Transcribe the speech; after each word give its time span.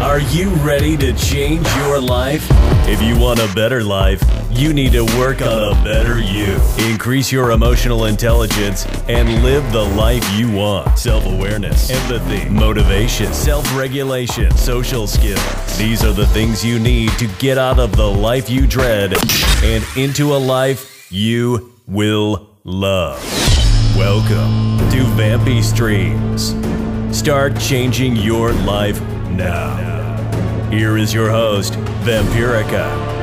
Are 0.00 0.18
you 0.18 0.48
ready 0.64 0.96
to 0.96 1.12
change 1.12 1.66
your 1.76 2.00
life? 2.00 2.46
If 2.88 3.02
you 3.02 3.18
want 3.18 3.38
a 3.38 3.52
better 3.54 3.84
life, 3.84 4.22
you 4.50 4.72
need 4.72 4.92
to 4.92 5.04
work 5.18 5.42
on 5.42 5.76
a 5.76 5.84
better 5.84 6.18
you. 6.18 6.58
Increase 6.90 7.30
your 7.30 7.50
emotional 7.50 8.06
intelligence 8.06 8.86
and 9.08 9.42
live 9.42 9.70
the 9.72 9.84
life 9.84 10.26
you 10.32 10.50
want. 10.50 10.98
Self 10.98 11.26
awareness, 11.26 11.90
empathy, 11.90 12.48
motivation, 12.48 13.30
self 13.34 13.76
regulation, 13.76 14.50
social 14.56 15.06
skills. 15.06 15.78
These 15.78 16.02
are 16.02 16.14
the 16.14 16.26
things 16.28 16.64
you 16.64 16.78
need 16.78 17.10
to 17.18 17.26
get 17.38 17.58
out 17.58 17.78
of 17.78 17.94
the 17.94 18.10
life 18.10 18.48
you 18.48 18.66
dread 18.66 19.12
and 19.62 19.84
into 19.98 20.34
a 20.34 20.38
life 20.38 21.12
you 21.12 21.74
will 21.86 22.48
love. 22.64 23.22
Welcome 23.94 24.78
to 24.92 25.04
Vampy 25.14 25.62
Streams. 25.62 26.56
Start 27.14 27.60
changing 27.60 28.16
your 28.16 28.52
life 28.52 28.98
now. 29.36 30.68
Here 30.70 30.96
is 30.96 31.12
your 31.12 31.30
host, 31.30 31.74
Vampirica. 32.04 33.18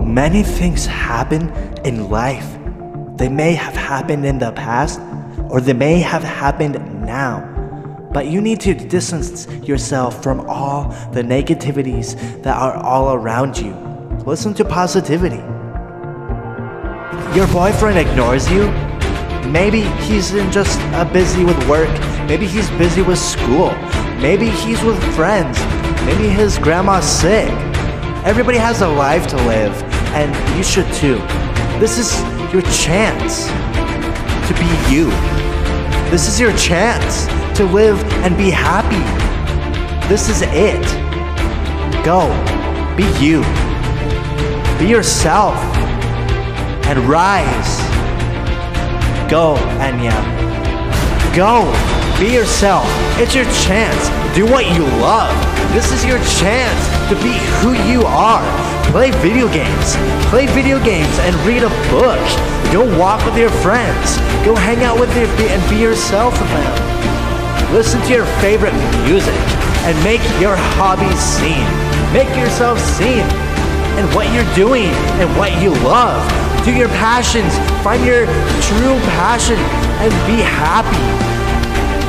Many 0.00 0.42
things 0.42 0.86
happen 0.86 1.50
in 1.84 2.10
life. 2.10 2.59
They 3.20 3.28
may 3.28 3.52
have 3.52 3.76
happened 3.76 4.24
in 4.24 4.38
the 4.38 4.50
past, 4.52 4.98
or 5.50 5.60
they 5.60 5.74
may 5.74 5.98
have 5.98 6.22
happened 6.22 6.76
now. 7.04 7.44
But 8.14 8.28
you 8.28 8.40
need 8.40 8.60
to 8.60 8.72
distance 8.72 9.46
yourself 9.62 10.22
from 10.22 10.48
all 10.48 10.88
the 11.12 11.22
negativities 11.22 12.16
that 12.42 12.56
are 12.56 12.74
all 12.76 13.12
around 13.12 13.58
you. 13.58 13.74
Listen 14.24 14.54
to 14.54 14.64
positivity. 14.64 15.42
Your 17.36 17.46
boyfriend 17.48 17.98
ignores 17.98 18.50
you. 18.50 18.70
Maybe 19.50 19.82
he's 20.08 20.30
just 20.50 20.80
uh, 20.94 21.04
busy 21.12 21.44
with 21.44 21.58
work. 21.68 21.90
Maybe 22.26 22.46
he's 22.46 22.70
busy 22.70 23.02
with 23.02 23.18
school. 23.18 23.72
Maybe 24.16 24.48
he's 24.48 24.82
with 24.82 24.98
friends. 25.14 25.60
Maybe 26.06 26.26
his 26.30 26.56
grandma's 26.56 27.04
sick. 27.04 27.50
Everybody 28.24 28.56
has 28.56 28.80
a 28.80 28.88
life 28.88 29.26
to 29.26 29.36
live, 29.36 29.74
and 30.14 30.56
you 30.56 30.64
should 30.64 30.90
too. 30.94 31.18
This 31.78 31.98
is 31.98 32.39
your 32.52 32.62
chance 32.62 33.46
to 34.48 34.54
be 34.58 34.92
you. 34.92 35.06
This 36.10 36.26
is 36.26 36.40
your 36.40 36.56
chance 36.56 37.26
to 37.56 37.64
live 37.64 38.02
and 38.24 38.36
be 38.36 38.50
happy. 38.50 38.98
This 40.08 40.28
is 40.28 40.42
it. 40.42 40.82
Go. 42.04 42.26
Be 42.96 43.04
you. 43.24 43.42
Be 44.80 44.90
yourself. 44.90 45.54
And 46.86 46.98
rise. 47.08 47.78
Go, 49.30 49.54
Anya. 49.78 50.10
Go. 51.36 51.70
Be 52.18 52.32
yourself. 52.32 52.84
It's 53.20 53.34
your 53.36 53.44
chance. 53.44 54.08
Do 54.34 54.44
what 54.44 54.66
you 54.66 54.82
love. 54.98 55.30
This 55.72 55.92
is 55.92 56.04
your 56.04 56.18
chance 56.40 57.08
to 57.10 57.14
be 57.22 57.32
who 57.62 57.74
you 57.88 58.02
are. 58.06 58.79
Play 58.90 59.12
video 59.22 59.46
games. 59.46 59.94
Play 60.30 60.46
video 60.46 60.82
games 60.82 61.16
and 61.20 61.32
read 61.46 61.62
a 61.62 61.70
book. 61.94 62.18
Go 62.72 62.82
walk 62.98 63.24
with 63.24 63.38
your 63.38 63.48
friends. 63.62 64.18
Go 64.44 64.56
hang 64.56 64.82
out 64.82 64.98
with 64.98 65.14
your 65.14 65.30
and 65.46 65.62
be 65.70 65.76
yourself 65.76 66.34
with 66.34 66.50
them. 66.50 67.72
Listen 67.72 68.02
to 68.02 68.12
your 68.12 68.26
favorite 68.42 68.74
music 69.06 69.38
and 69.86 69.94
make 70.02 70.20
your 70.42 70.56
hobbies 70.74 71.20
seen. 71.22 71.62
Make 72.12 72.34
yourself 72.34 72.80
seen 72.80 73.22
in 73.94 74.10
what 74.10 74.26
you're 74.34 74.54
doing 74.56 74.90
and 75.22 75.30
what 75.38 75.54
you 75.62 75.70
love. 75.86 76.18
Do 76.64 76.74
your 76.74 76.88
passions. 76.98 77.54
Find 77.86 78.04
your 78.04 78.26
true 78.58 78.98
passion 79.14 79.56
and 80.02 80.10
be 80.26 80.42
happy. 80.42 80.98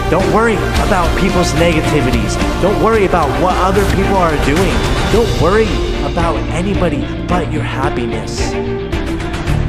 Don't 0.10 0.26
worry 0.34 0.58
about 0.82 1.06
people's 1.22 1.54
negativities. 1.62 2.42
Don't 2.60 2.82
worry 2.84 3.06
about 3.06 3.30
what 3.40 3.56
other 3.58 3.86
people 3.94 4.18
are 4.18 4.36
doing. 4.46 4.74
Don't 5.14 5.30
worry 5.40 5.70
about 6.12 6.36
anybody 6.52 7.02
but 7.28 7.52
your 7.54 7.64
happiness. 7.64 8.52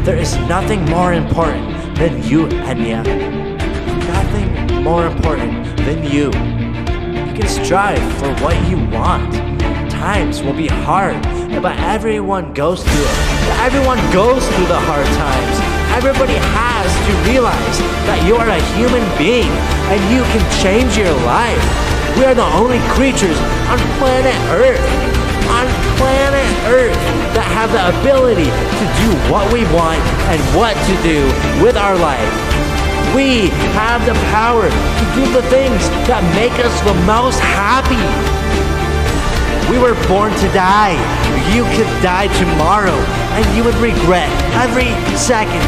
There 0.04 0.16
is 0.16 0.36
nothing 0.48 0.84
more 0.86 1.12
important 1.12 1.97
than 1.97 2.20
you, 2.25 2.47
Anya. 2.66 3.03
Nothing 3.03 4.82
more 4.82 5.06
important 5.06 5.76
than 5.78 6.03
you. 6.03 6.26
You 6.26 7.32
can 7.38 7.47
strive 7.47 8.03
for 8.19 8.34
what 8.42 8.56
you 8.69 8.76
want. 8.91 9.32
Times 9.91 10.42
will 10.42 10.56
be 10.56 10.66
hard, 10.66 11.22
but 11.62 11.78
everyone 11.78 12.53
goes 12.54 12.82
through 12.82 13.04
it. 13.04 13.19
Everyone 13.60 13.98
goes 14.12 14.44
through 14.48 14.66
the 14.66 14.80
hard 14.80 15.06
times. 15.06 15.56
Everybody 15.94 16.34
has 16.34 16.91
to 17.06 17.30
realize 17.30 17.78
that 18.09 18.26
you 18.26 18.34
are 18.34 18.48
a 18.48 18.60
human 18.74 19.04
being 19.16 19.53
and 19.92 20.00
you 20.10 20.22
can 20.34 20.42
change 20.60 20.97
your 20.98 21.12
life. 21.22 21.62
We 22.19 22.24
are 22.24 22.34
the 22.34 22.50
only 22.59 22.80
creatures 22.98 23.38
on 23.70 23.78
planet 24.00 24.34
Earth, 24.50 24.82
on 25.48 25.66
planet 25.98 26.47
Earth, 26.69 26.94
that 27.34 27.47
have 27.48 27.72
the 27.72 27.82
ability 28.00 28.47
to 28.47 28.84
do 29.03 29.08
what 29.32 29.48
we 29.53 29.64
want 29.75 30.00
and 30.28 30.41
what 30.54 30.76
to 30.86 30.94
do 31.03 31.25
with 31.64 31.76
our 31.76 31.97
life. 31.97 32.30
We 33.16 33.48
have 33.76 34.04
the 34.06 34.14
power 34.32 34.69
to 34.69 35.04
do 35.14 35.25
the 35.32 35.42
things 35.48 35.88
that 36.08 36.25
make 36.32 36.53
us 36.64 36.72
the 36.80 36.94
most 37.04 37.41
happy. 37.41 38.00
We 39.70 39.78
were 39.78 39.94
born 40.08 40.32
to 40.32 40.48
die. 40.53 40.97
You 41.54 41.64
could 41.76 41.88
die 42.03 42.28
tomorrow 42.38 42.97
and 43.36 43.44
you 43.56 43.64
would 43.64 43.76
regret 43.76 44.28
every 44.56 44.92
second, 45.16 45.64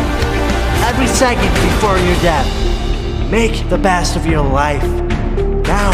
every 0.85 1.07
second 1.07 1.53
before 1.65 1.99
your 1.99 2.17
death. 2.21 2.49
Make 3.31 3.69
the 3.69 3.79
best 3.79 4.17
of 4.17 4.27
your 4.27 4.43
life. 4.43 4.85
Now, 5.67 5.93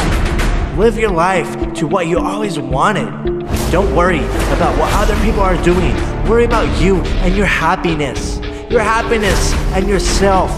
live 0.77 0.99
your 0.99 1.11
life 1.11 1.75
to 1.75 1.87
what 1.87 2.07
you 2.07 2.19
always 2.19 2.59
wanted. 2.59 3.40
Don't 3.71 3.95
worry 3.95 4.19
about 4.19 4.77
what 4.81 4.93
other 4.95 5.15
people 5.25 5.39
are 5.41 5.57
doing. 5.63 5.95
Worry 6.29 6.45
about 6.45 6.83
you 6.83 6.97
and 7.23 7.37
your 7.37 7.47
happiness. 7.47 8.41
Your 8.69 8.81
happiness 8.81 9.53
and 9.75 9.89
yourself 9.89 10.51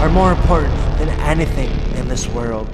are 0.00 0.08
more 0.08 0.32
important 0.32 0.72
than 0.98 1.10
anything 1.20 1.68
in 1.98 2.08
this 2.08 2.26
world. 2.28 2.66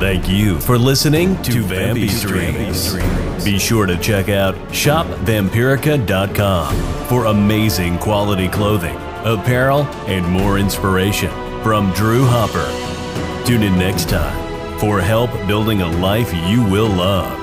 Thank 0.00 0.28
you 0.28 0.58
for 0.60 0.76
listening 0.78 1.40
to, 1.42 1.52
to 1.52 1.62
Vampy 1.62 2.10
Streams. 2.10 2.96
Be 3.44 3.60
sure 3.60 3.86
to 3.86 3.96
check 3.98 4.28
out 4.28 4.56
shopvampirica.com 4.70 7.06
for 7.06 7.26
amazing 7.26 7.98
quality 7.98 8.48
clothing, 8.48 8.96
apparel, 9.24 9.84
and 10.08 10.26
more 10.26 10.58
inspiration 10.58 11.30
from 11.62 11.92
Drew 11.92 12.24
Hopper. 12.24 12.66
Tune 13.44 13.62
in 13.62 13.78
next 13.78 14.08
time 14.08 14.47
for 14.78 15.00
help 15.00 15.30
building 15.46 15.82
a 15.82 15.88
life 15.88 16.32
you 16.48 16.62
will 16.62 16.88
love. 16.88 17.37